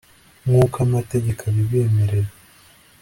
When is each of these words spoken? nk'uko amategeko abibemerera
nk'uko 0.45 0.75
amategeko 0.87 1.41
abibemerera 1.49 2.31